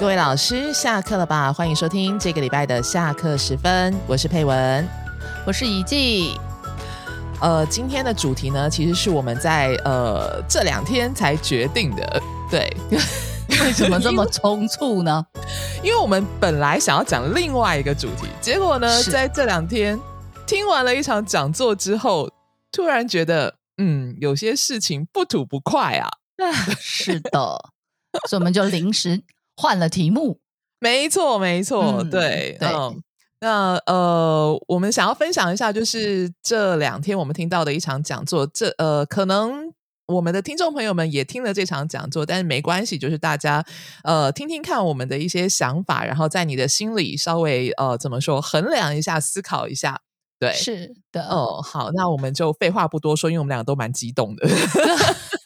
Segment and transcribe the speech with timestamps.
[0.00, 1.52] 各位老师，下课了吧？
[1.52, 4.88] 欢迎收听这个礼拜的下课时分，我是佩文，
[5.46, 6.34] 我是怡静。
[7.38, 12.22] 呃，今天的主题呢，其实是我们在呃这两天才决定的。
[12.50, 15.22] 对，为什么这么匆促呢？
[15.84, 20.00] 因为我们本来想要讲另外一个主题，结果呢，在这两天
[20.46, 22.26] 听完了一场讲座之后，
[22.72, 26.08] 突然觉得，嗯，有些事情不吐不快啊。
[26.78, 27.30] 是的，
[28.26, 29.22] 所以我们就临时
[29.60, 30.40] 换了题目。
[30.78, 33.02] 没错，没错，对，嗯。
[33.42, 38.46] 那呃，我们想要分享一下，就是这两天我们听到的一场讲座。
[38.46, 39.72] 这呃，可能
[40.08, 43.64] 我们的听众朋友们也听了这场讲座，但是没关系，就是大家
[44.04, 50.00] 呃听听看我们的一些想法，然后在你的心里稍微呃怎么说衡量一下，思考一下。
[50.38, 51.26] 对，是的。
[51.28, 54.46] 哦，好，那我们就废话不多说，因为我们两个都蛮激动的。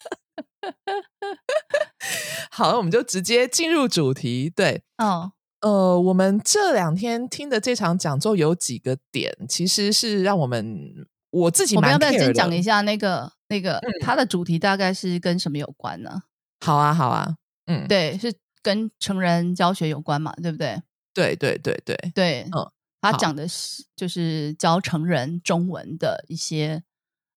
[2.56, 4.48] 好，那我们就直接进入主题。
[4.48, 5.32] 对，哦。
[5.60, 11.74] 呃，我们这两天听的这场讲座有几个点，其实是让我们我自己。
[11.74, 16.22] 我们要不要先讲一下那个那个它的主题大概是跟什么有关呢？
[16.60, 17.34] 好啊，好啊，
[17.66, 18.32] 嗯，对，是
[18.62, 20.80] 跟成人教学有关嘛，对不对？
[21.12, 26.84] 对对对对对，嗯，他讲的是就是教成人中文的一些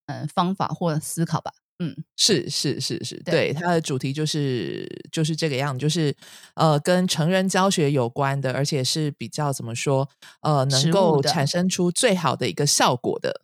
[0.06, 1.54] 嗯方法或思考吧。
[1.80, 6.16] 嗯，是是是是，对，它的主题就是就是这个样，就是
[6.56, 10.08] 呃，跟成人教学有关的，而且是比较怎么说，
[10.42, 11.48] 呃，能够产。
[11.48, 13.40] 生出最好的一个效果的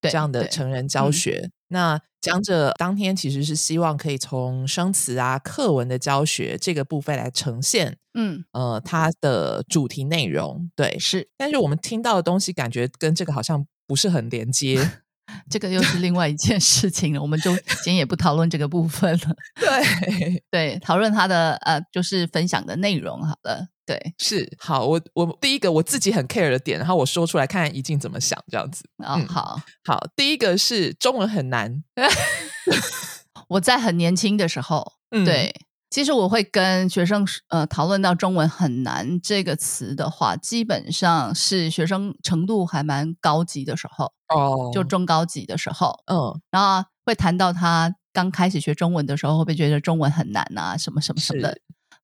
[0.00, 0.88] 这样的成人。
[0.88, 1.50] 教学。
[1.68, 8.42] 那讲者当天其实是希望可以从生词啊、课文的教学这个部分来呈现，嗯。
[8.52, 15.01] 呃，它的主题内容对是，但是我们听到的东西感觉跟这个好像不是很连接。
[15.50, 19.36] 这个又是另外一件事情了，我们就今天也不讨论这个部分了。
[19.60, 23.68] 对对，讨论他的呃，就是分享的内容好了。
[23.84, 24.86] 对，是好。
[24.86, 28.84] 我我第一个我自己很 care 的点，然后我说出来看看怡静怎么想，这样子。
[28.98, 30.00] 啊，好好。
[30.14, 31.82] 第一个是中文很难。
[33.48, 34.92] 我在很年轻的时候，
[35.24, 35.52] 对。
[35.92, 50.78] 其实我会跟学生呃讨论到中文很难这个词的话，基本上是学生程度还蛮高级的时候哦，就中高级的时候，嗯，然后会谈到他刚开始学中文的时候，会不会觉得中文很难啊？
[50.78, 51.58] 什么什么什么的，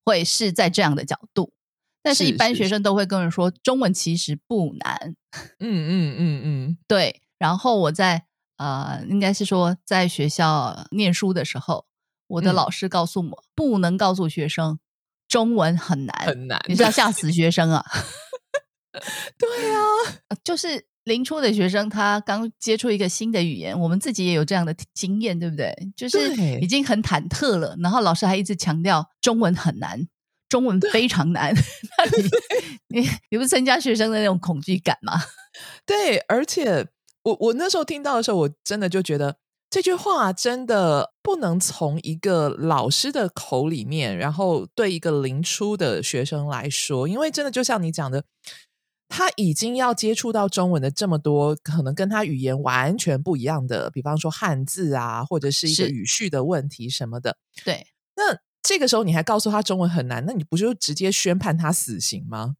[0.05, 1.51] 会是在这样的角度。
[2.03, 5.15] 但是，一般学生都会跟人说，中文其实不难。
[5.61, 7.23] 嗯嗯嗯嗯，对。
[7.39, 8.25] 然后我在
[8.59, 11.88] 呃，应该是说在学校念书的时候。
[12.29, 14.79] 我的老师告诉我，不能告诉学生
[15.27, 17.85] 中文很难，很难，你是要吓死学生啊？
[19.39, 19.81] 对啊，
[20.43, 25.75] 就是临初的学生，他刚接触一个新的语言，我们自己也有这样的经验，对不对？
[25.97, 30.09] 就是已经很忐忑了，然后老师还一直强调中文很难，
[30.49, 31.55] 中文非常难。
[32.91, 35.15] 你你你不增加学生的那种恐惧感吗？
[35.87, 36.87] 对，而且
[37.23, 39.37] 我我那时候听到的时候，我真的就觉得。
[39.71, 48.25] 这句话真的不能从一个老师的口里面，然后对一个零初的学生来说，因为真的就像你讲的，
[49.09, 57.37] 他已经要接触到中文的这么多，可能跟他语言完全不一样的，比方说汉字啊，或者是一个语序的问题什么的。
[57.63, 62.55] 对，那这个时候你还告诉他中文很难，那你不就直接宣判他死刑吗？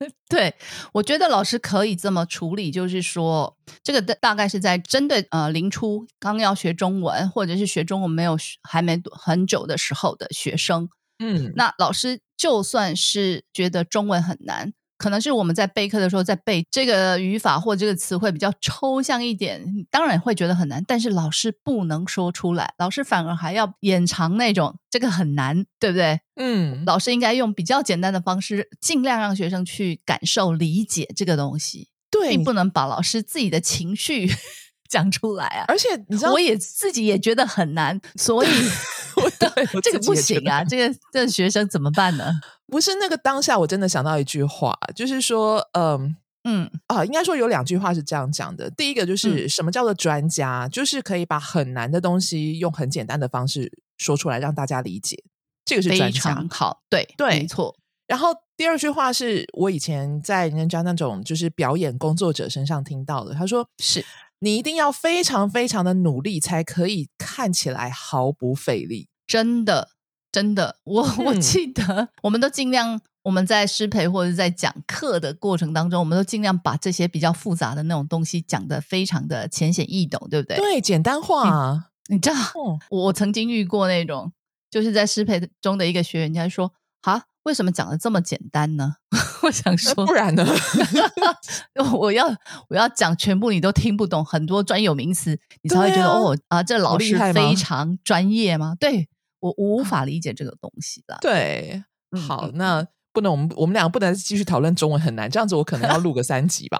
[0.28, 0.54] 对，
[0.92, 10.88] 我觉得老师可以这么处理，就是说，这个大概是在针对呃，临初刚要学中文，或者是学中文没有还没很久的时候的学生，
[11.18, 14.72] 嗯，那老师就算是觉得中文很难。
[15.00, 20.84] 可能是我们在备课的时候，在背这个语法或这个词汇比较抽象一点，当然会觉得很难。
[20.86, 26.20] 但是老师不能说出来，老师反而还要掩藏那种这个很难，对不对？
[26.36, 31.88] 嗯，老师应该用比较简单的方式，尽量让学生去感受、理解这个东西。
[32.10, 34.30] 对，并不能把老师自己的情绪
[34.90, 35.64] 讲出来啊。
[35.68, 38.48] 而且你知道，我也自己也觉得很难，所以
[39.82, 40.64] 这个不行啊。
[40.64, 42.32] 这个这学生怎么办呢？
[42.66, 48.70] 不是那个当下，我真的想到一句话，就是说，嗯嗯啊，应该说有两句话是这样讲的。
[48.70, 55.22] 第一个就是什么叫做专家，就是可以把很难的东西用很简单的方式说出来，让大家理解。
[55.64, 57.76] 这个是非常好，对对，没错。
[58.06, 64.04] 然后第二句话是我以前在人家那种就是表演工作者身上听到的，他说：“是
[64.40, 69.90] 你一定要非常非常的努力，才可以看起来毫不费力。”真的。
[70.32, 80.56] 真的，我我记得，我们都尽量我们在师培或者在讲课的过程当中，我们都尽量把这些比较复杂的那种东西讲得非常的浅显易懂，对不对？
[80.56, 81.90] 对，简单化。
[82.08, 82.36] 你知道，
[82.90, 84.32] 我曾经遇过那种，
[84.70, 86.72] 就是在师培中的一个学员，他说
[87.02, 88.96] ：“啊，为什么讲的这么简单呢？
[89.42, 90.46] 我想说，不然呢？
[91.98, 92.26] 我要
[92.68, 98.74] 我要讲全部你都听不懂，很多专有名词，你才会觉得哦啊，这老师非常专业吗？
[98.78, 99.08] 对
[99.40, 101.16] 我无法理解这个东西的。
[101.22, 101.82] 对，
[102.28, 106.78] 好，那不能，我们我们两个不能继续讨论中文很难，这样子我可能要录个三集吧。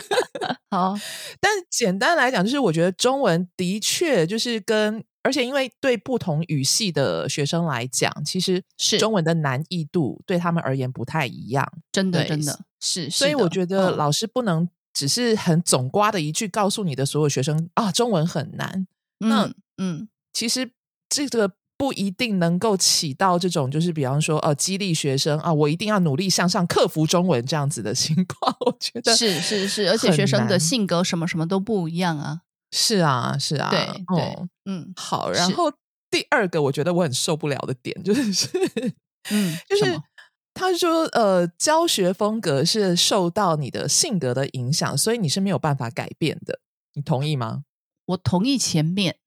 [0.70, 0.94] 好，
[1.40, 5.02] 但简单来讲，就是我觉得中文的确就是跟。
[5.26, 11.66] 而且，因为对不同语系的学生来讲，其实是中文的难易度对他们而言不太一样。
[11.90, 13.10] 真的，真的是。
[13.10, 18.86] 所以我觉得老师不能只是很总瓜的一句告诉你的所有学生啊，中文很难。
[19.18, 20.70] 那嗯，其实
[21.08, 28.56] 这个不一定能够起到这种，就是比方说，呃，激励学生啊，我一定要努力向上，克服中文这样子的情况。
[28.64, 32.42] 我觉得是是是，而且学生的性格什么什么都不一样啊。
[32.70, 33.86] 是啊，是啊，对
[34.16, 35.30] 对，嗯，好。
[35.30, 35.72] 然后
[36.10, 38.48] 第二个，我觉得我很受不了的点就是，
[39.30, 40.00] 嗯，就是
[40.54, 46.60] 他说，呃，教学风格是受到你的性格的影响，所以你是没有办法改变的。
[46.94, 47.64] 你同意吗？
[48.06, 49.18] 我同意前面，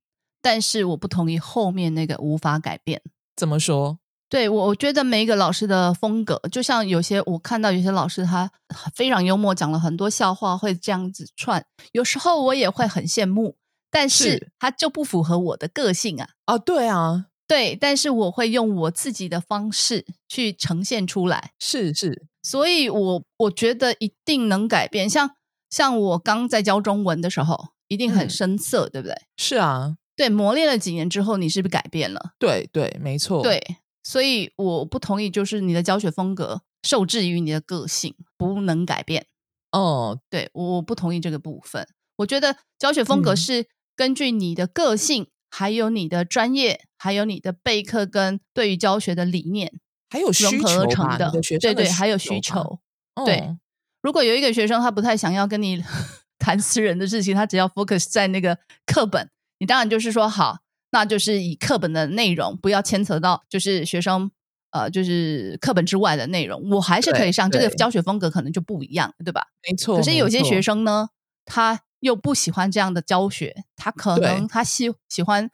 [0.41, 3.01] 但是我不同意后面那个无法改变。
[3.35, 3.99] 怎么说？
[4.29, 8.49] 对我，我觉得每一个老师的风格，就像有些我看到有些老师他
[8.95, 11.65] 非常幽默，讲了很多笑话，会这样子串。
[11.93, 13.55] 有时候我也会很羡慕，
[13.89, 16.29] 但是他就不符合我的个性啊。
[16.45, 21.53] 啊，对啊，对，但是我会用我自己的方式去呈现出来。
[21.57, 25.09] 是是，所以我我觉得一定能改变。
[25.09, 25.31] 像
[25.71, 29.15] 像我刚在教中文的时候，一定很生涩，对不对？
[29.37, 32.33] 是啊，对，磨练了几年之后，你是不是改变了？
[32.37, 33.77] 对对，没错，对。
[34.03, 39.27] 所以我不同意，就是你的教学风格受制于你的个性，不能改变。
[39.71, 41.87] 哦，对，我不同意这个部分。
[42.17, 49.79] 我觉得教学风格是根据你的个性，还有你的专业，还有你的备课跟对于教学的理念，
[50.09, 51.31] 还有融合而成的。
[51.59, 52.79] 对对，还有需求。
[53.25, 53.55] 对，
[54.01, 55.83] 如果有一个学生他不太想要跟你
[56.39, 59.29] 谈私人的事情，他只要 focus 在那个课本，
[59.59, 60.59] 你当然就是说好。
[60.91, 64.31] 那就是以课本的内容，不要牵扯到就是学生
[64.71, 67.49] 呃，就是课本之外的内容，我还是可以上。
[67.49, 69.47] 这个教学风格可能就不一样，对吧？
[69.67, 69.97] 没错。
[69.97, 71.09] 可是有些学生呢，
[71.45, 75.49] 他又不喜欢这样的教学，他可能他喜喜欢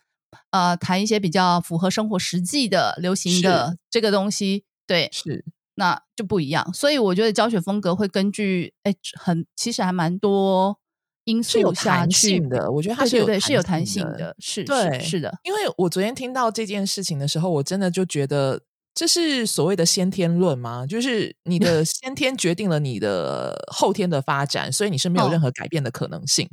[0.52, 4.66] 呃谈一些比较符合生活实际的、流行的这个东西。
[4.86, 5.46] 对，是
[5.76, 6.74] 那就不一样。
[6.74, 10.80] 所以我觉得教学风格会根据哎，很其实还蛮多。
[11.26, 15.38] 因素有弹性的，我觉得它是有是有弹性的，是对是的。
[15.44, 18.62] 因为我昨天听到这件事情的时候，我真的就觉得
[18.94, 20.86] 这是所谓的先天论吗？
[20.88, 26.50] 就是你的 先天决定了你的后天的发展，所以你是没有任何改变的可能性。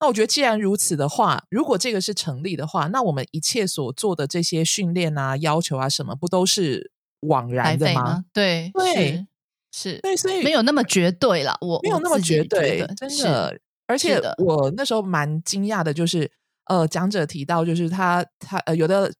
[0.00, 6.90] 那我觉得既然如此的话，如果这个是成立的话，那我们一切所做的这些训练啊、要求啊什么，不都是
[7.20, 8.24] 枉然的吗？
[8.32, 9.26] 对对
[9.72, 11.56] 是，对，所以没有那么绝对了。
[11.60, 13.56] 我没有那么绝对，真的。
[13.90, 16.30] 而且我那时候蛮惊讶的，就是
[16.66, 19.12] 呃，讲者提到，就是他他呃，有的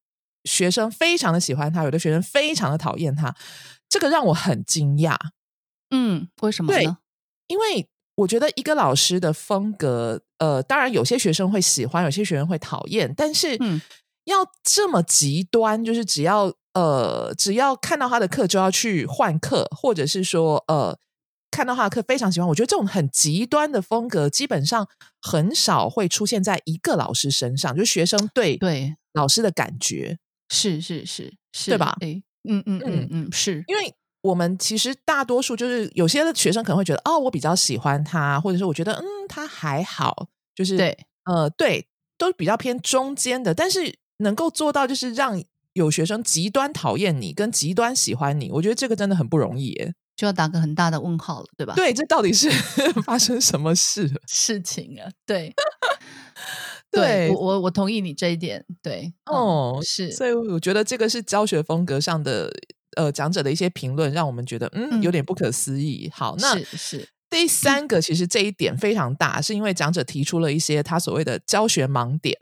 [0.45, 3.35] 学生非常的喜欢他，有的学生非常的讨厌他，
[3.89, 5.17] 这个让我很惊讶。
[5.91, 6.99] 嗯，为什么呢？
[7.49, 13.59] 因为我觉得一个老师的风格，呃，当然有些学生会喜欢，有些学生会讨厌，但是
[14.25, 20.97] 要这么极端，就是只要呃，只要看到他的课就要去换课，或者是说呃。
[21.51, 24.89] 看到他的课非常喜欢，我觉得这种很极端的风格基本上
[25.21, 28.97] 很少会出现在一个老师身上，就是学生对对。
[29.13, 30.19] 老师的感觉。
[30.49, 31.35] 是是是。
[31.53, 31.97] 是，对吧？
[32.01, 32.81] 哎，嗯嗯。
[32.85, 33.65] 嗯嗯，是。
[33.67, 33.93] 因为
[34.23, 40.97] 我们其实大多数就是有些的学生可能会觉得哦，我比较喜欢他，或者是我觉得嗯他还好，就是对。
[41.25, 45.43] 呃对，都比较偏中间的，但是能够做到就是让
[45.73, 49.95] 有学生极端讨厌你跟极端喜欢你，我觉得这个真的很不容易耶。
[50.21, 51.73] 就要打个很大的问号了，对吧？
[51.75, 52.51] 对，这到底是
[53.07, 55.09] 发生什么事事情啊？
[55.25, 55.51] 对，
[56.91, 58.63] 对我我我同意你这一点。
[58.83, 62.53] 对，哦，是，所以我觉得这个是教学风格上的
[62.99, 66.11] 呃讲者的一些评论，让我们觉得嗯有点不可思议。
[66.13, 72.37] 好，那是第三个，其实这一点非常大，是因为讲者提出了一些他所谓的教学盲点。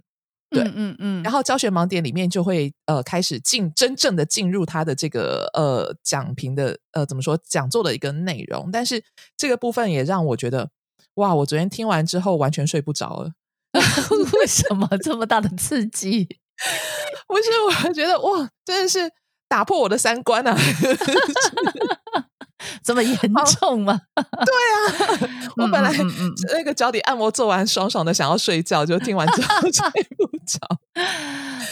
[0.51, 9.05] 对，嗯嗯，然后教学盲点里面就会呃开始进真正的进入他的这个呃讲评的呃怎么说讲座的一个内容，但是
[9.37, 10.71] 这个部分也让我觉得
[11.15, 13.33] 哇，我昨天听完之后完全睡不着了。
[14.41, 16.25] 为什么这么大的刺激？
[17.29, 19.11] 不是，我觉得哇，真的是
[19.49, 20.57] 打破我的三观啊！
[22.89, 23.19] 这么严
[23.61, 24.01] 重吗？
[24.17, 25.93] 对啊，我本来
[26.57, 30.59] 那个脚底按摩做完，爽爽的想要睡觉，就听完之后 睡不着。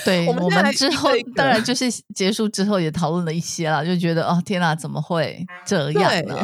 [0.04, 6.36] 对，我们之后当然就是结束之后也讨论了一些了，就觉得哦天哪，怎么会这样呢？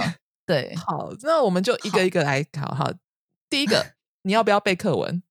[0.46, 2.90] 对，好，那我们就一个一个来考哈。
[3.50, 3.88] 第一个，
[4.22, 5.22] 你要不要背课文？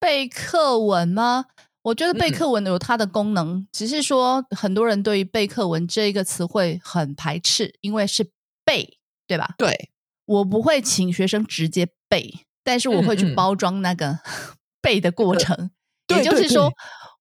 [0.00, 1.44] 背课文吗？
[1.82, 8.30] 我觉得背课文有它的功能，只是说很多人对于背课文这一个词汇很排斥，因为是
[8.68, 9.54] 背，对吧？
[9.56, 9.90] 对，
[10.26, 14.18] 我不会请学生直接背，但是我会去包装那个
[14.82, 15.70] 背的过程。
[16.08, 16.70] 也就是说，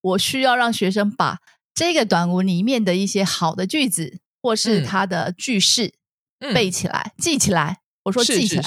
[0.01, 1.39] 我需要让学生把
[1.73, 5.93] 这个短文里面的一些好的句子，或是它的句式
[6.53, 7.79] 背起来、记起来。
[8.03, 8.63] 我说记起来，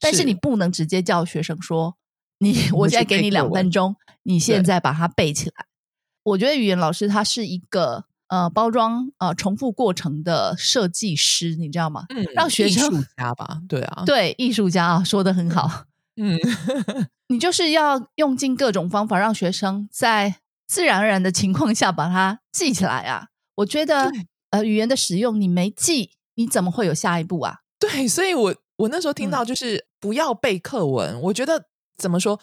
[0.00, 1.96] 但是你不能直接叫学生说。
[2.38, 5.66] 你，我现在给你两分钟，你现在把它背起来。
[6.22, 12.04] 我觉得语言老师他是一个呃包装呃重复过程的设计师，你知道吗？
[12.08, 15.84] 嗯，让学生艺术家吧，对啊，对艺术家啊，说的很好。
[16.16, 16.38] 嗯，
[17.28, 23.28] 你就是要用尽各种方法，让学生在自然而然的情况下把它记起来啊。
[23.56, 24.10] 我觉得
[24.50, 27.60] 呃语言的使用，你没记，你怎么会有下一步啊？
[27.78, 31.66] 对，所以我我那时候听到就是不要背课文，我觉得。
[31.96, 32.40] 怎么说？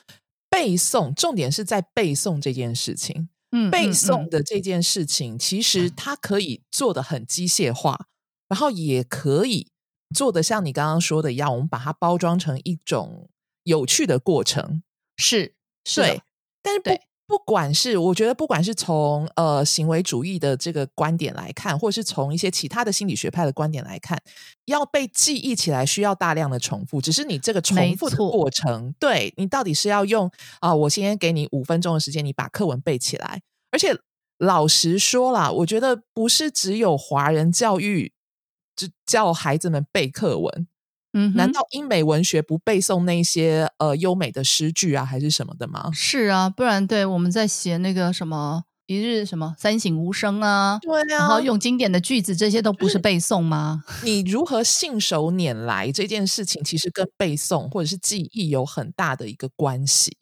[0.50, 3.28] 背诵重点是在背诵这件事情。
[3.52, 8.08] 嗯，背诵的这件事情，其实它可以做的很机械化，
[8.48, 9.68] 然后也可以
[10.16, 13.30] 做的像你刚刚说的一样，我们把它包装成一种
[13.64, 14.84] 有趣的过程。
[15.18, 15.56] 是，
[15.96, 16.22] 对，
[16.62, 17.11] 但是不。
[17.32, 24.22] 不管是我觉得，不管是从呃行为主义的这个观点来看，或者是从一些其他的心理学派的观点来看，
[24.66, 27.00] 要被记忆起来需要大量的重复。
[27.00, 30.76] 只是你这个重复的过程，对你到底是要用啊？
[30.76, 33.42] 我先给你五分钟的时间，你把课文背起来。
[33.72, 33.98] 而且
[34.38, 38.12] 老实说啦，我觉得不是只有华人教育
[38.76, 40.68] 就教孩子们背课文。
[41.14, 45.90] 嗯，难道英美文学不背诵那些呃优美的诗句啊，还是什么的吗？
[45.94, 53.84] 是啊，不然对我们在写那个什么一日什么三省吾身啊，对啊，然后用经典的句子，这些都不是背诵吗？
[54.06, 60.16] 你如何信手拈来这件事情，其实跟背诵或者是记忆有很大的一个关系。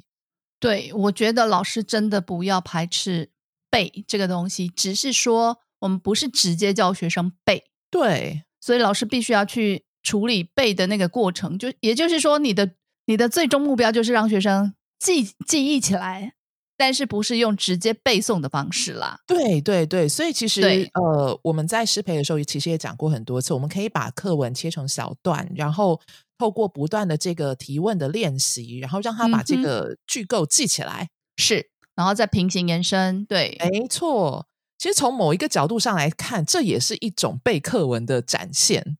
[0.59, 3.29] 对，我觉得老师真的不要排斥
[3.69, 9.83] 背这个东西，只是说我们不是直接教学生背，对，所以老师必须要去。
[10.03, 12.71] 处理背的那个过程，就也就是说，你的
[13.05, 16.33] 你的最终目标就是让学生记记忆起来，
[16.77, 19.19] 但是不是用直接背诵的方式啦？
[19.27, 20.61] 对对对，所以其实
[20.93, 25.99] 呃，我们在师培的时候，其实也讲过很多次，我们可以把课文切成小段，然后
[26.37, 33.25] 透过不断的这个提问的练习，然后让他把这个句构记起来，是，然后再平行延伸。
[33.25, 34.45] 对，没错。
[34.77, 38.97] 其实从某一个角度上来看，这也是一种背课文的展现。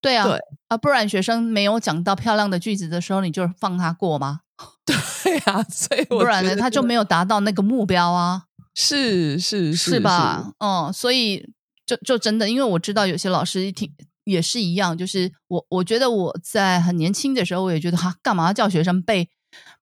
[0.00, 0.26] 对啊，
[0.68, 4.40] 啊，不然学生没有讲到漂亮的句子的时候，你就放他过吗？
[4.84, 8.44] 对啊，所以不然呢，他就没有达到那个目标啊。
[8.74, 10.52] 是是是吧？
[10.58, 11.52] 嗯，所以
[11.84, 13.92] 就就真的，因为我知道有些老师挺
[14.24, 19.28] 也是一样，就是我我觉得我在很年轻的时候，我也觉得哈，干嘛要叫学生背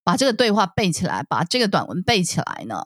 [0.03, 2.85] 把这个对话背起来，把这个短文背起来呢？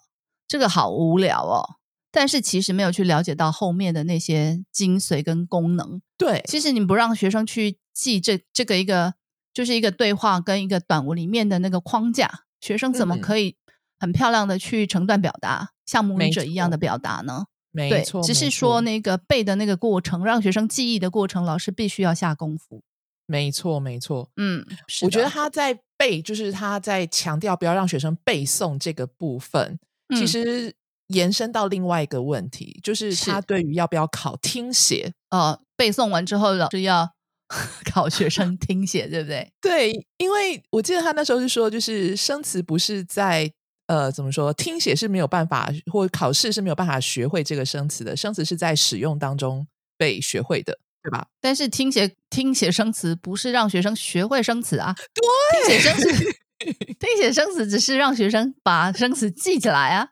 [0.48, 1.76] 这个好无聊哦。
[2.12, 6.00] 但是其实没有去了解到后面的那些精髓跟功能。
[6.18, 9.14] 对，其实你不让学生去记这这个一个，
[9.54, 13.56] 就是一个对话跟一个短文里面的那个框架，学生怎么可以
[13.98, 17.46] 很漂亮的去成段表达，像母语者一样的表达呢？
[17.70, 22.82] 没错，只是说那个背的那个过程，让学生记忆的过程，老师必须要下功夫。
[23.24, 24.28] 没错，没错。
[24.36, 24.62] 嗯，
[25.00, 29.78] 我觉得他在背，就是他在强调不要让学生背诵这个部分，
[30.14, 30.76] 其实。
[31.08, 37.10] 延伸到另外一个问题，就是他对于要不要考听写，呃，背诵完之后老师要
[37.84, 39.52] 考学生听写，对不对？
[39.60, 43.50] 对，因为我记得他那时候是说，就是生词不是在
[43.88, 49.66] 呃怎么说，听写是没有办法，或考试是没有办法学会这个生词的，生词是在使用当中
[49.98, 51.26] 被学会的，对吧？
[51.42, 56.38] 但是听写听写生词不是让学生学会生词啊，对，听写生词。
[56.98, 60.08] 听写生词只是让学生把生词记起来啊，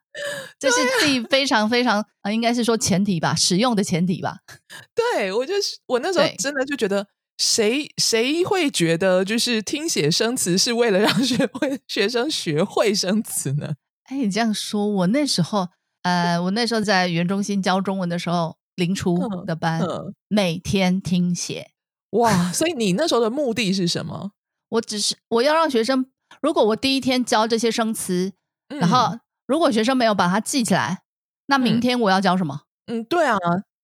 [0.59, 4.39] 这是第非常非常啊，应该是说前提吧，使用的前提吧。
[4.95, 7.07] 对我就是我那时候真的就觉得，
[7.39, 13.75] 谁谁会觉得就是听写生词是为了让学 会学生学会生词呢？
[14.05, 15.69] 哎，你这样说，我那时候
[16.03, 19.17] 呃，我那时候在语言中心教中文的时候，零初
[19.47, 19.83] 的班，
[20.29, 21.71] 每天听写。
[22.11, 24.33] 哇，所以你那时候的目的是什么？
[24.71, 26.07] 我只是我要让学生。
[26.41, 28.33] 如果我第一天教这些生词，
[28.69, 31.03] 然后如果学生没有把它记起来，
[31.47, 32.63] 那明天我要教什么？
[32.87, 33.37] 嗯，对啊，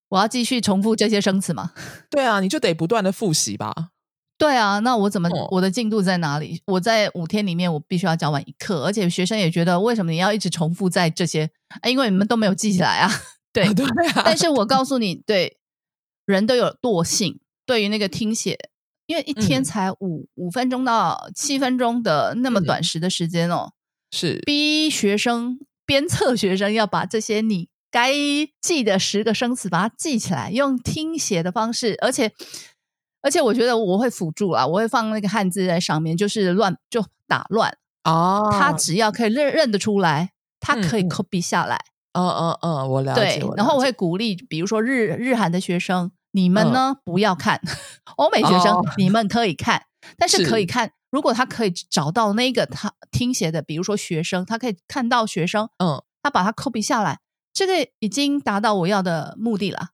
[0.09, 1.73] 我要继续重复这些生词吗？
[2.11, 3.91] 对啊，你就得不断的复习吧。
[4.38, 6.61] 对啊，那我怎么我的进度在哪里？
[6.67, 11.50] 我在五天里面我必须要教完一课，而且学生也觉得为什么你要一直重复在这些？
[11.88, 13.11] 因为你们都没有记起来啊。
[13.53, 14.23] 对对啊。
[14.25, 15.59] 但是我告诉你，对
[16.26, 18.71] 人都有惰性，对于那个听写，
[19.07, 23.73] 因为一天才五五分钟到七分钟的那么短时的时间哦，
[24.11, 28.13] 是逼学生鞭策学生要把这些你该
[28.61, 32.33] 记的十个生词把它记起来，用听写的方式，而且。
[33.23, 38.49] 而且我觉得我会辅助啊，我会放那个汉字在上面，就是乱就打乱哦。
[38.53, 41.77] 他只要可以认认得出来，他可以 copy 下来。
[42.13, 43.41] 嗯嗯嗯，我了解。
[43.41, 47.59] 对，然后我会鼓励，比如说日日韩的学生，你们呢不要看；
[48.16, 49.87] 欧美学生你们可以看，
[50.19, 50.93] 但是可以看。
[51.11, 57.21] 如果他可以找到那个他听写的，比如说学生，他可以看到学生，嗯，他把它 copy 下来，
[57.55, 59.90] 这个已经达到我要的目的了。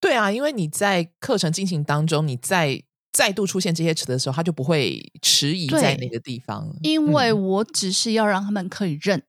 [0.00, 6.74] 对啊，因为你在课程进行当中，你在再度出现这些词的时候，他就不会迟疑在那个地方。
[6.82, 9.22] 因为我只是要让他们可以认，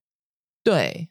[0.64, 1.10] 对，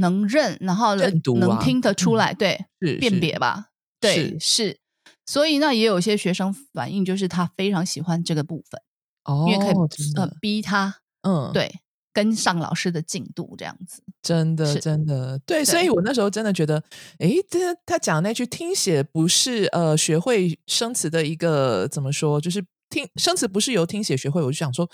[0.00, 2.96] 能认，然后能能听得出来，对，是。
[2.98, 3.68] 辨别吧？
[4.00, 4.78] 对，是。
[5.24, 8.80] 所以那也有些学生反映，就是他非常喜欢这个部分，
[9.24, 9.74] 哦，因为可以
[10.16, 11.80] 呃逼他，嗯，对。
[12.12, 16.82] 跟上老师的进度，这样子，真的，真的，对，所以我那时候真的觉得，
[17.18, 24.90] 哎，这他讲那句听写不是呃学会生词的一个怎么说，就是听生词不是由听写学会，我就想说，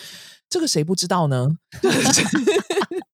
[0.50, 1.46] 这个谁不知道呢？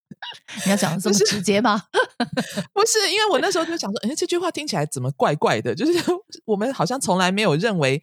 [0.65, 1.83] 你要讲的这么直接吗？
[2.73, 5.75] 不是，因为我那时候就想说，哎，这句话听起来怎么怪怪的？
[5.75, 5.99] 就是
[6.47, 8.03] 我们好像从来没有认为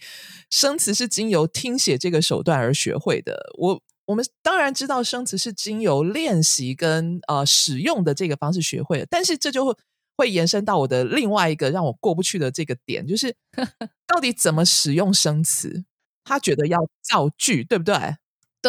[0.50, 3.51] 生词是经由听写这个手段而学会的。
[3.58, 3.82] 我。
[4.08, 9.75] 我们当然知道生词是经由练习跟呃使用的这个方式学会的，但是这就
[10.15, 13.36] 会延伸到我的另外一个让我过不去的这个点，就是
[14.05, 15.86] 到底怎么使用生词？
[16.24, 17.96] 他觉得要造句，对不对？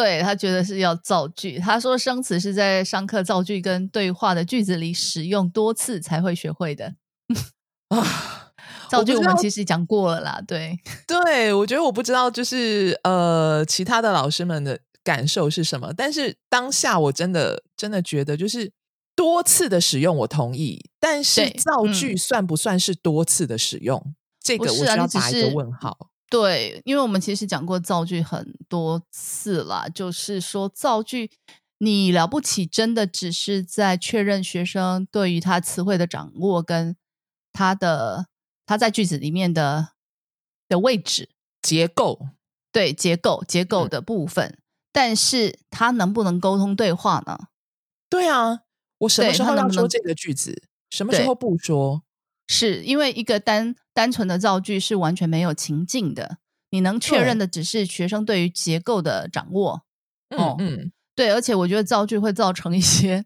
[0.01, 1.59] 对他觉得是要造句。
[1.59, 6.93] 他说生词是在上课造句跟对话的句子里使用多次才会学会的
[7.89, 8.51] 啊。
[8.89, 14.79] 造句我们其实讲过了啦，对 对，我觉得我不知道，就是呃其他的老师们的。
[15.03, 15.93] 感受是什么？
[15.95, 18.69] 但是当下我真的真的觉得，就是
[19.15, 20.83] 多次的使用，我同意。
[20.99, 24.13] 但是造句算不算是多次的使用？
[24.43, 26.09] 这个我需要打一个问号。
[26.29, 31.31] 对，因为我们其实讲过造句很多次了，就是说造句
[31.77, 36.95] 你了不起，真的只是在确认学生对于他词汇的掌握跟
[37.53, 38.27] 他的
[38.65, 39.89] 他在句子里面的
[40.67, 41.29] 的位置
[41.61, 42.27] 结构，
[42.71, 44.57] 对结构结构的部分。
[44.91, 47.37] 但是他能不能沟通对话呢？
[48.09, 48.61] 对啊，
[48.97, 50.63] 我什么时候能说这个句子？
[50.89, 52.03] 什么时候不说？
[52.47, 56.37] 是因为一个单单纯的造句是完全没有情境的，
[56.69, 59.83] 你能确认的只是学生对于结构的掌握。
[60.29, 63.25] 嗯嗯，对，而且我觉得造句会造成一些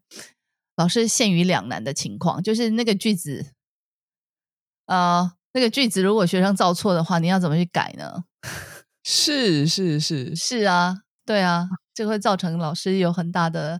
[0.75, 3.53] 老师陷于两难的情况，就是那个句子，
[4.85, 8.25] 呃，那个句子如果学生造错的话，你要怎么去改呢？
[9.03, 11.01] 是是是是啊。
[11.23, 11.69] 对啊，
[12.01, 13.79] 这会造成老师有很大的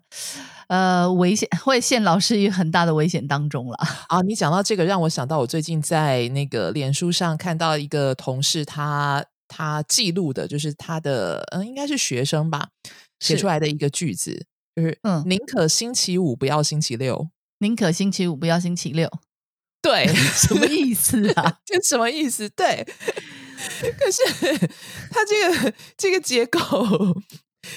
[0.68, 3.76] 呃危险，会陷老师于很大的危险当中了
[4.10, 4.22] 啊！
[4.22, 12.70] 你讲到这个，让我想到我最近在那个脸书上看到一个同事，他他记录的就是他的嗯，应该是学生吧，
[13.20, 19.10] 写出来的一个句子，就是嗯，宁可星期五不要星期六，宁可星期五不要星期六，
[19.82, 21.58] 对， 什么意思啊？
[21.66, 22.48] 这什么意思？
[22.50, 22.86] 对。
[24.00, 24.68] 可是
[25.12, 26.60] 他这个这个结构，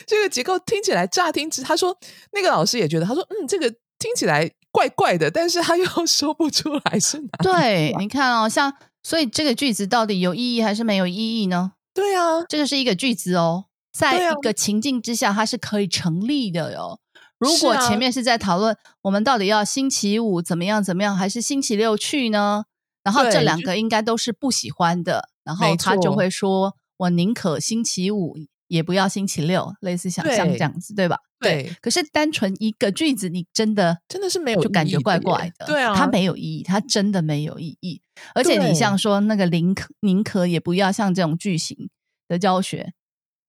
[0.06, 1.96] 这个结构听起来乍听之，他说
[2.32, 7.28] 那个老师也觉得，他说嗯，这个听起来怪怪的，但是他又 说不出来是哪。
[7.42, 11.72] 对，你看哦，像所以这个句子到底有意义还是没有意义呢？
[11.92, 16.98] 对啊，这个是一个句子哦，在一个情境之下，它是可以成立的哟。
[17.38, 22.64] 如果前面是在讨论我们到底要星期五怎么样怎么样，还是星期六去呢？
[23.02, 25.28] 然后这两个应该都是不喜欢的。
[25.44, 28.34] 然后他就会说：“我宁可星期五
[28.74, 31.72] 也不要星期六，类似想象这样子，对吧？”对。
[31.80, 35.66] 可是单纯一个句子，你真的真的是没有，就感觉怪怪的。
[35.66, 38.02] 对啊，它没有意义，它真的没有意义。
[38.34, 41.88] 而且你像说那个宁可宁可也不要像这种句型
[42.26, 42.92] 的教学，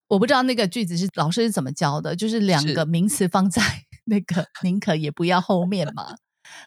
[0.10, 3.62] 我不知道那个句子是老师是怎么教的，就是两个名词放在
[4.06, 6.16] 那个 宁可也不要后面嘛？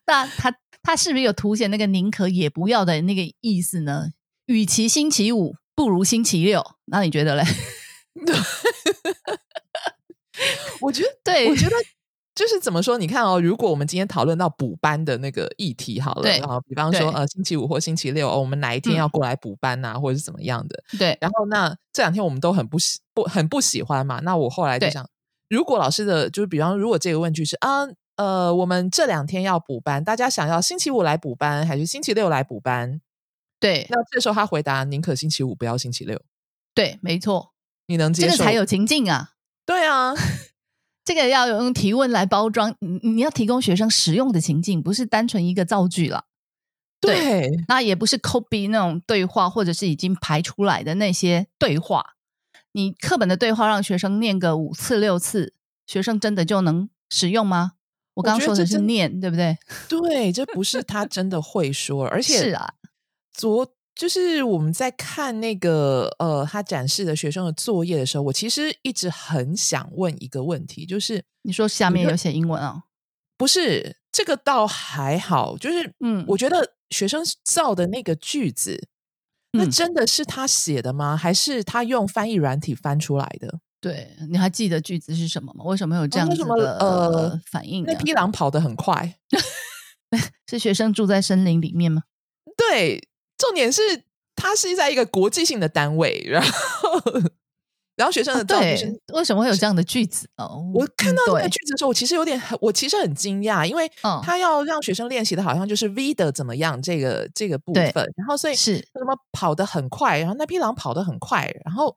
[0.06, 4.10] 那他他是不是有凸显那个宁可也不要的那个意思呢？
[4.46, 7.44] 与其星期五不如星期六，那你觉得嘞？
[10.80, 11.74] 我觉得对，我觉得
[12.34, 12.96] 就是怎么说？
[12.96, 20.84] 你看哦，如果我们今天讨论到补班的那个议题好了，然后比方说呃星期五或星期六，我们哪一天要过来补班呐，或者是怎么样的？
[20.96, 21.18] 对。
[21.20, 24.20] 然后那这两天我们都很不喜不很不喜欢嘛。
[24.20, 25.04] 那我后来就想，
[25.48, 33.00] 如果老师的就是比方，如果这个问句是啊呃，我们这两天要补班，大家想要星期五来补班还是星期六来补班？
[33.58, 33.84] 对。
[33.90, 36.22] 那这时候他回答宁可星期五不要星期六。
[36.72, 37.50] 对，没错。
[37.88, 38.30] 你能接受？
[38.30, 39.32] 这个才有情境啊。
[39.66, 40.14] 对啊。
[41.04, 46.26] 这个要用提问来包装，你你要提供学生实用的情境，不是单纯一个造句了。
[47.00, 52.14] 对，那也不是 copy 那种对话，或者是已经排出来的那些对话。
[52.72, 55.54] 你课本的对话让学生念个五次六次，
[55.86, 57.72] 学生真的就能使用吗？
[58.14, 59.56] 我刚刚说的是念，对不对？
[59.88, 62.74] 对，这不是他真的会说，而 且是啊，
[63.32, 63.72] 昨。
[63.98, 72.84] 就是我们在看那个呃，他展示的学生的作业的时候，我其实一直很想问一个问题，就是你说下面有写英文啊？
[73.36, 78.86] 不是，这个倒还好，就是嗯，我觉得学生造的那个句子，
[79.50, 81.16] 那真的是他写的吗？
[81.16, 83.58] 还是他用翻译软体翻出来的？
[83.80, 85.64] 对，你还记得句子是什么吗？
[85.64, 87.82] 为什么有这样子的呃反应？
[87.84, 89.18] 那匹狼跑得很快，
[90.48, 92.04] 是学生住在森林里面吗？
[92.56, 93.07] 对。
[93.38, 94.02] 重点是，
[94.36, 97.00] 他是在一个国际性的单位，然后，
[97.96, 100.28] 然后学生的对，为什么会有这样的句子？
[100.36, 103.90] 哦，我看到这个句子的时候，我其实有点，我其实很惊讶，因为
[104.22, 108.76] 他要让学生练习的，好像就是 V 的怎么样这个这个部分，然后所以是。
[108.76, 111.96] 什么跑得很快，然后那匹狼跑得很快，然后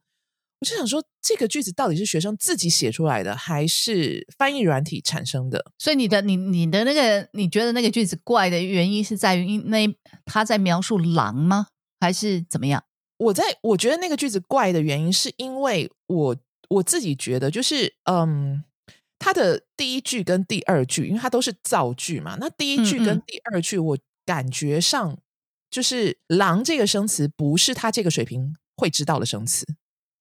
[0.62, 5.66] 我就想说，这个句子到底是学生自己写出来的，还是翻译软体产生的？
[5.78, 9.94] 所以你的你你的那个，你觉得那个句子怪的原因是在于那。
[10.26, 11.68] 他在描述狼吗？
[12.00, 12.84] 还是怎么样？
[13.18, 16.38] 我在我觉得那个句子怪的原因，是因为我
[16.70, 18.64] 我自己觉得，就是嗯，
[19.20, 22.38] 他的第一句跟第二句，因为它都是造句嘛。
[22.40, 25.18] 那第一句跟第二句，我感觉上
[25.70, 29.66] 就是“狼”这个生词不是他这个水平会知道的生词，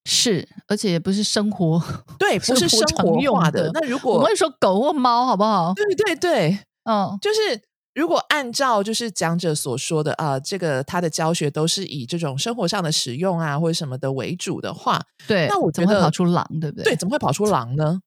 [0.05, 1.83] 是，而且也不是生活
[2.19, 3.71] 对，不是生活用的。
[3.75, 5.73] 那如果我会说狗或猫，好不好？
[5.75, 7.63] 对对对，嗯，就是。
[7.93, 16.85] 如果按照就是讲者所说的啊，这个他的教学都是以这种生活上的使用啊或者什么的为主的话，对，那我怎么会跑出狼，对不对？
[16.85, 18.01] 对，怎么会跑出狼呢？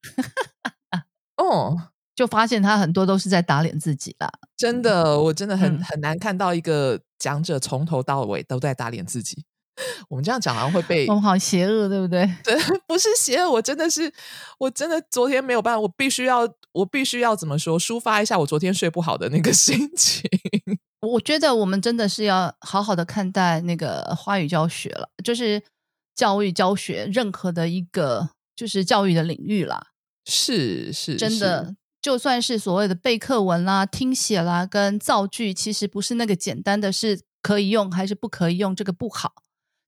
[1.36, 1.78] 哦，
[2.16, 4.32] 就发现他很多都是在打脸自己啦。
[4.56, 9.44] 真的，我真的很很难看到一个讲者从头到尾都在打脸自己。
[10.10, 12.30] 我们这样讲好像会被我们好邪恶，对不对？
[12.44, 12.56] 对，
[12.88, 14.12] 不是邪恶，我真的是，
[14.60, 20.30] 我真的昨天没有办法，我必须要，我必须要怎么说，抒发一下我昨天睡不好的那个 心情。
[21.02, 25.62] 我觉得我们真的是要好好的看待那个花语教学了，就是
[26.16, 29.88] 教育教学任何的一个就是教育的领域啦。
[30.26, 39.43] 是是，真的，就算是所谓的背课文啦、听写啦、跟造句，其实不是那个简单的是可以用还是不可以用，这个不好。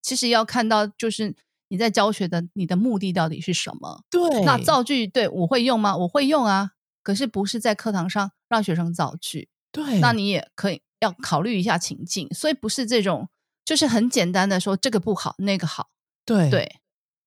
[0.06, 1.36] 其实要看到，就是
[1.68, 4.04] 你在教学的你的目的到底是什么？
[4.12, 5.98] 对，那造句对我会用吗？
[5.98, 9.50] 我会用啊，可是不是在课堂上让学生造句。
[9.72, 13.28] 对，那你也可以要考虑一下情境，所以不是这种，
[13.66, 15.90] 就是很简单的说这个不好，那个好。
[16.24, 16.76] 对对，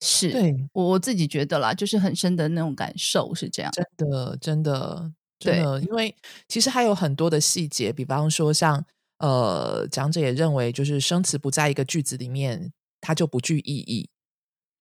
[0.01, 3.73] 是，对我我自己觉得啦，就是很深的那种感受是这样。
[3.73, 6.15] 真的，真的，真的，因为
[6.47, 8.87] 其实还有很多的细节，比方说像。
[9.19, 14.11] 呃，讲者也认为，就是生词不在一个句子里面，它就不具意义。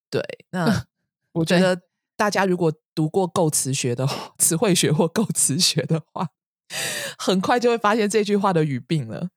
[0.09, 0.21] 对，
[0.51, 0.85] 那
[1.33, 1.81] 我觉得
[2.15, 6.29] 大家如果读过构词学的 词汇学或构词学的话，
[7.17, 9.29] 很快就会发现这句话的语病了。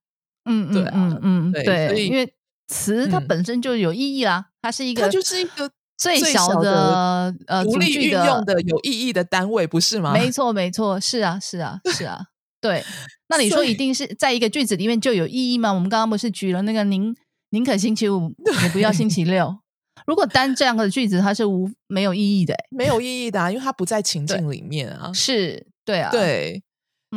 [0.44, 2.34] 嗯，对，嗯嗯，对，因为
[2.68, 10.12] 词它本身就有意义啦，它是一个，它就是一个最小的呃独立运用的有意义的单位，不是吗？
[10.12, 12.26] 没错，没错，是啊，是啊，是啊。
[12.60, 12.84] 对，
[13.28, 15.72] 那你说一定是在一个句子里面就有意义吗？
[15.72, 17.16] 我们刚刚不是举了那个宁
[17.50, 19.58] 宁可星期五也不要星期六？
[20.06, 25.10] 如果单这样的句子，它是无没有意义的，没有意义的，啊，因为它不在情境里面啊。
[25.12, 26.62] 是，对啊，对，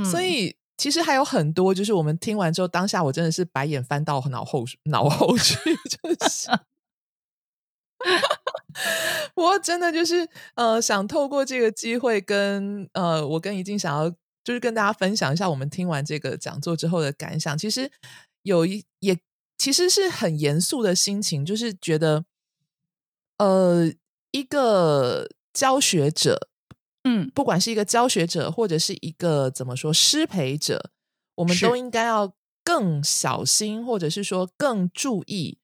[0.10, 5.56] 所以其实还有很多，就是我们听完之后，当下我真的是白眼翻到脑后脑后去，
[5.89, 6.49] 就是，
[9.36, 14.13] 我真的就是呃，想透过这个机会跟呃，我跟已经想要。
[14.43, 17.58] 就是跟大家分享一下我们听完这个讲座之后的感想。
[17.58, 17.91] 其实
[18.41, 19.17] 有一也
[19.58, 22.25] 其实是很严肃的心情，就是觉得，
[23.38, 23.91] 呃，
[24.32, 26.49] 一个教学者，
[27.03, 30.91] 嗯，不管是一个教学者或者是一个怎么说师培者，
[31.36, 35.60] 我们都应该要更小心，或者是说更注意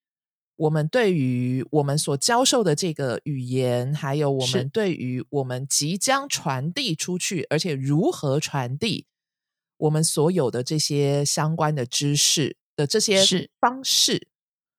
[0.60, 9.08] 我们对于我们所教授的这个语言，还有我们对于我们即将传递出去，而且如何传递
[9.78, 13.24] 我们所有的这些相关的知识的这些
[13.62, 14.28] 方式，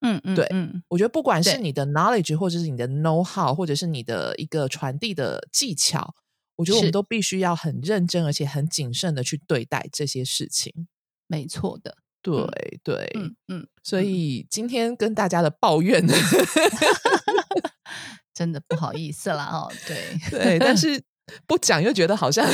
[0.01, 1.41] 嗯嗯，对，嗯，我觉得不管。
[1.43, 6.13] 是你的 knowledge，或者是你的 know how，或者是你的一个传递的技巧，
[6.57, 10.87] 我觉得我们都必须要很认真，而且很谨慎的去对待这些事情。
[11.25, 11.97] 没错的。
[12.21, 16.05] 对对，嗯嗯，所以今天跟大家的抱怨，
[18.33, 19.71] 真的不好意思了哦。
[19.87, 19.97] 对
[20.29, 21.01] 对，但 是
[21.47, 22.45] 不讲又觉得好像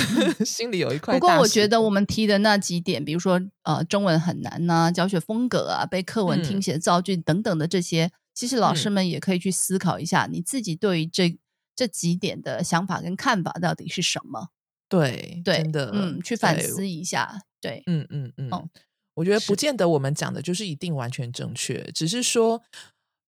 [0.45, 1.13] 心里有一块。
[1.13, 11.37] 不过我觉得我们提的那几点，比如说呃，中文很难呐，教学风格啊，背课文、听写、造句等等的这些，其实老师们也可以去思考一下，你自己对于这
[11.75, 14.49] 这几点的想法跟看法到底是什么？
[14.89, 17.39] 对对，真的，嗯，去反思一下。
[17.59, 18.49] 对，嗯嗯嗯。
[19.17, 22.61] 我觉得不见得我们讲的就是一定完全正确，只是说，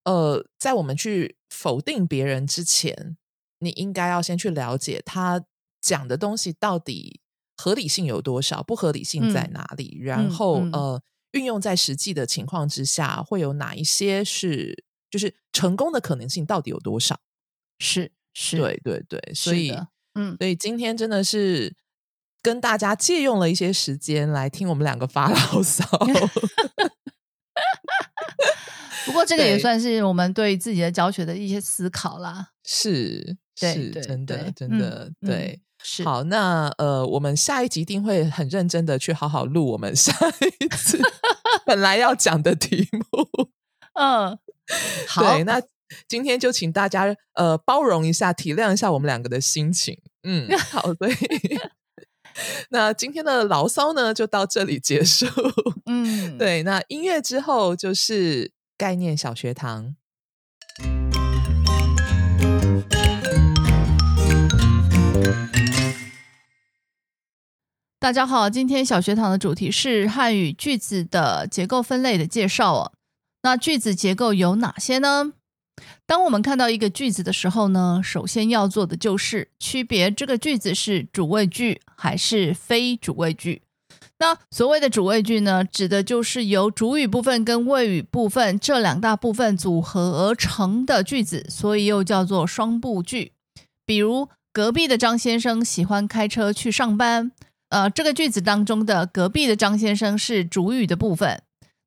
[0.04, 3.16] 呃，在我们去否定别人之前，
[3.58, 5.44] 你应该要先去了解他
[5.80, 7.20] 讲的东西到底
[7.56, 17.18] 合理性有多少，不合理性在哪里，然后呃，运用在实际的情况之下，会有哪一些是就是成功的可能性到底有多少？
[17.80, 19.76] 是是，对对对，所以
[20.14, 21.74] 嗯，所以今天真的是。
[22.42, 25.84] 跟大家借用了一些时间来听我们两个发牢骚，
[29.06, 32.48] 不过这个也算是我们对自己的教学的一些思考啦。
[32.64, 36.04] 是，是，真的，真的，对，是。
[36.04, 40.12] 好，那呃，我们下一集一定会很认真的去好好录我们 下
[40.60, 40.98] 一次
[41.66, 43.50] 本来要讲的题目。
[43.94, 44.38] 嗯，
[45.08, 45.60] 好，那
[46.06, 50.00] 今天就请大家呃包容一下，体谅一下我们两个的心情。
[50.22, 51.14] 嗯，好，对。
[52.70, 55.26] 那今天的牢骚呢，就到这里结束。
[55.86, 56.62] 嗯，对。
[56.62, 59.96] 那音乐之后就是概念小学堂。
[67.98, 72.92] 大家好，今天小学堂的主题是汉语句子的结构分类的介绍哦。
[73.42, 75.34] 那句子结构有哪些呢？
[76.10, 83.62] 当我们看到一个句子的时候呢，首先要做的就是区别这个句子是主谓句还是非主谓句。
[84.18, 93.30] 那所谓的主谓句呢，指的就是由主语部分跟谓语部分这两大部分组合而成的句子，所以又叫做双部句。
[93.86, 97.30] 比如，隔壁的张先生喜欢开车去上班。
[97.68, 101.40] 呃，这个句子当中的隔壁的张先生是主语的部分。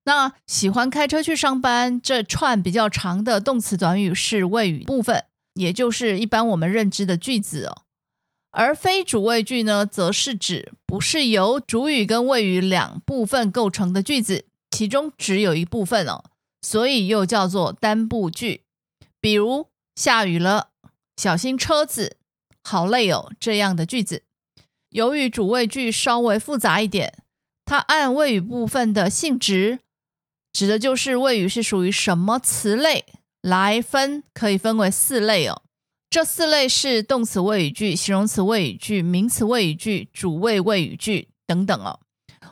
[0.06, 7.84] 那喜欢开车去上班这串比较长的动词短语是谓语部分，也就是一般我们认知的句子哦。
[8.52, 16.26] 而非主谓句呢，则是指不是由主语跟谓语两部分构成的句子，其中只有一部分哦，
[16.62, 18.64] 所以又叫做单部句。
[19.22, 20.68] 比如下雨了，
[21.16, 22.18] 小心车子，
[22.62, 24.24] 好累哦这样的句子。
[24.90, 27.24] 由于主谓句稍微复杂一点，
[27.64, 29.80] 它按谓语部分的性质。
[30.54, 33.06] 指的就是谓语是属于什么词类
[33.42, 35.64] 来分，可以分为四类哦。
[36.10, 42.00] 这四类是动词谓语句、形容词谓语句、名词谓语句、主谓谓语句等等哦。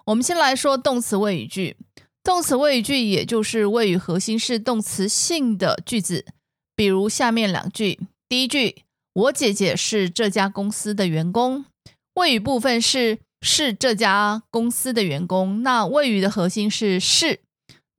[0.05, 1.77] 我们先来说动词谓语句。
[2.23, 6.25] 动词谓语句也就是谓语核心是动词性的句子，
[6.75, 7.99] 比如下面两句。
[8.27, 8.83] 第一句，
[9.13, 11.65] 我姐姐是这家公司的员工，
[12.15, 17.41] 谓语部分是是这家公司的员工，那谓语的核心是是。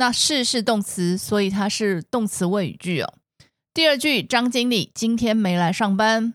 [0.03, 3.15] 那是是动词，所以它是动词谓语句哦。
[3.73, 6.35] 第二句，张经理今天没来上班。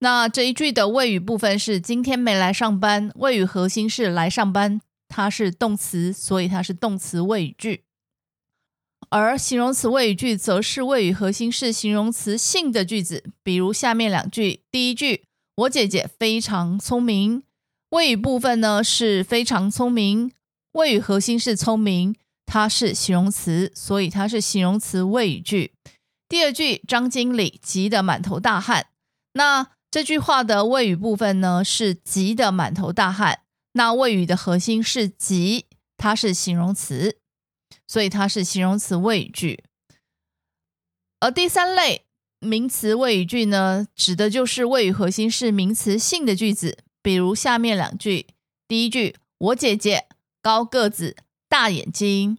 [0.00, 7.84] 那这一句的谓语部分是今天没来上班，谓语核心是来上班，它是动词，所以它是动词谓语句。
[9.08, 14.60] 而形容词谓语句则是谓语核心是形容词性的句子，比如下面两句。
[14.70, 15.24] 第一句，
[15.54, 17.44] 我姐姐非常聪明，
[17.88, 20.30] 谓语部分呢是非常聪明，
[20.72, 22.14] 谓语核心是聪明。
[22.46, 25.74] 它是形容词，所以它是形容词谓语句。
[26.28, 28.86] 第二句，张经理急得满头大汗。
[29.34, 33.40] 那这句话的谓语部分呢是急得满头大汗。
[33.72, 37.18] 那谓语的核心是急，它是形容词，
[37.86, 39.64] 所以它是形容词谓语句。
[41.20, 42.06] 而第三类
[42.40, 48.26] 名词谓语句呢，指的就是谓语核心是名词性的句子，比如下面两句。
[48.66, 50.06] 第一句，我姐姐
[50.40, 51.16] 高个子。
[51.48, 52.38] 大眼睛，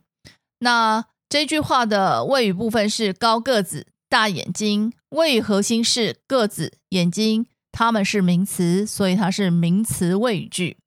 [0.59, 10.77] 那这句话的谓语部分是高个子、大眼睛，谓语核心是个子、眼睛，它们是名词，所以它是名词谓语句。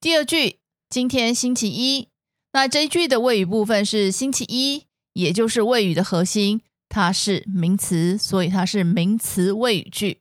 [0.00, 0.58] 第二句，
[0.88, 2.08] 今天星期一，
[2.52, 10.18] 那这句的谓语部分是星期一，也就是谓语的核心，它是名词，所以它是名词谓语句。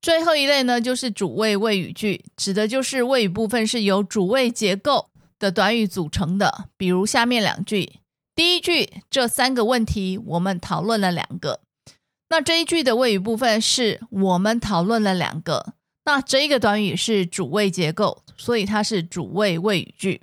[0.00, 5.08] 最后一类呢，就是主谓谓语句，指的就是谓语部分是由主谓结构
[5.44, 6.70] 的短语组成的。
[6.78, 8.00] 比如下面两句，
[8.34, 11.60] 第一句这三个问题我们讨论了两个，
[12.30, 15.74] 那这一句的谓语部分是我们讨论了两个，
[16.06, 20.22] 那这一个短语是主谓结构，所以它是主谓谓语句。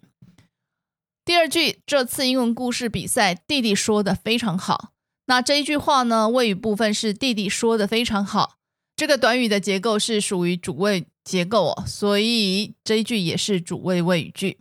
[1.23, 4.89] 第二句这次英文故事比赛弟弟说的非常好，
[5.27, 8.57] 那这一句话呢，谓语部分是弟弟说的非常好。
[8.95, 14.59] 这个短语的结构是属于主谓结构哦，所以这一句也是主谓谓语句。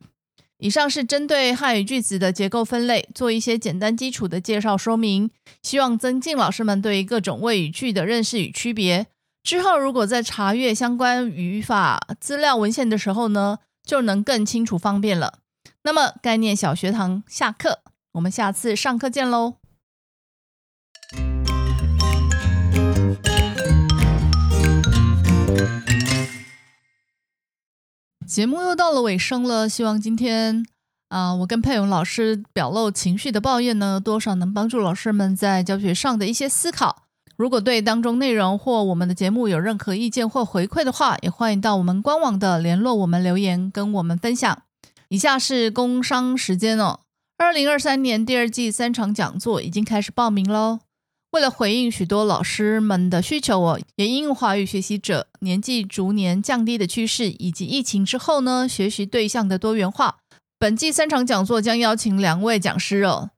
[0.60, 5.30] 以上是针对汉语句子的结构分类做一些简单基础的介绍说明，
[5.62, 9.06] 希望增进老师们对于各种谓语句的认识与区别。
[9.42, 15.38] 之后如果在查阅相关语法资料文献的时候呢，就能更清楚方便了。
[15.82, 17.80] 那么概念小学堂下课，
[18.12, 19.54] 我们下次上课见喽。
[28.30, 30.64] 节目又到了尾声了，希望今天
[31.08, 37.02] 啊，我跟佩勇老师表露情绪的抱怨呢，多少能帮助老师们在教学上的一些思考。
[37.36, 44.62] 如果对当中内容或我们的节目有任何意见或回馈的话，也欢迎到我们官网的联络我们留言跟我们分享。
[45.08, 47.00] 以下是工商时间哦，
[47.36, 50.78] 二零二三年第二季三场讲座已经开始报名喽。
[51.30, 60.16] 为了回应许多老师们的需求，我也因华语学习者年纪逐年降低的趋势，以及疫情之后呢学习对象的多元化，
[60.58, 63.30] 本季三场讲座将邀请两位讲师哦，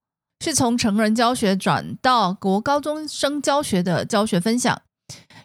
[0.42, 4.80] 是从成人教学转到国高中生教学的教学分享。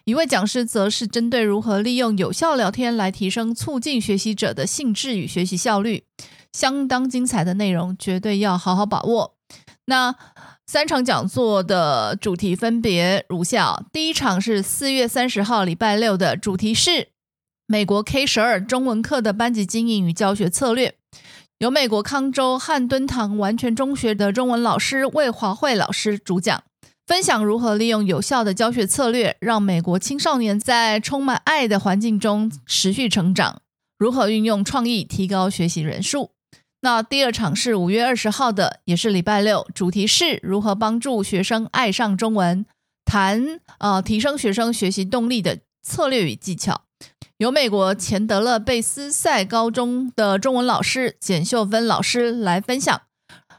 [0.04, 6.04] 一位讲师则是针对如何利用有效聊天来提升、促进学习者的兴致与学习效率，
[6.54, 9.34] 相当精彩的内容，绝对要好好把握。
[9.84, 10.16] 那。
[10.70, 17.08] 三场讲座的主题分别如下：第一场是四月三十号礼拜六的主题是
[17.66, 20.94] 美国 K 十二中文课的班级经营与教学策略，
[21.60, 26.62] 由美国康州汉敦堂完全中学的中文老师魏华慧老师主讲，
[27.06, 33.62] 分享如何利用有效的教学策略，让美国青少年在充满爱的环境中持续成长，
[33.96, 36.32] 如何运用创意提高学习人数。
[36.80, 42.64] 那第二场是五月二十号的，也是礼拜六，主题是如何帮助学生爱上中文，
[43.04, 46.82] 谈呃提升学生学习动力的策略与技巧，
[47.38, 53.02] 由美国钱德勒贝斯赛高中的中文老师简秀芬老师来分享，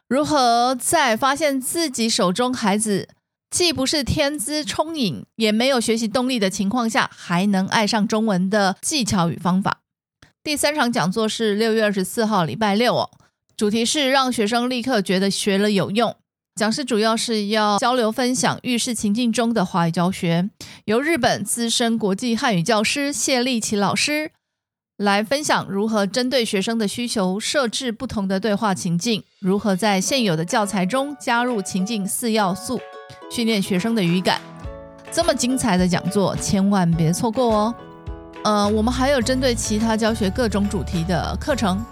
[0.08, 3.10] 如何在发现自己手中孩子
[3.50, 9.82] 既不是天资聪颖，也没有学习动力的情况下，还能爱上中文的技巧与方法。
[10.41, 13.10] 第三场讲座是六月二十四号，礼拜六哦。
[13.58, 16.15] 主题是让学生立刻觉得学了有用。
[16.56, 20.49] 讲师主要是要交流分享遇事情境中的华语教学，
[20.86, 24.32] 由日本资深国际汉语教师谢立奇老师
[24.95, 32.80] 来分享如何针对学生的需求设置不同的对话情境，如何在现有的教材中加入情境四要素，
[33.30, 34.41] 训练学生的语感。
[35.12, 37.75] 这么精彩的讲座，千万别错过哦！
[38.43, 41.84] 呃，我们还有针对其他教学各种主题的课程，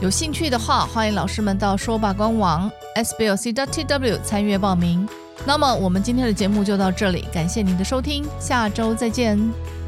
[0.00, 5.08] 有兴趣的话，欢迎老师们到说吧官网 sblc.tw 参与报名。
[5.46, 9.81] 那么，我们今天的节目就到这里，感谢您的收听，下周再见。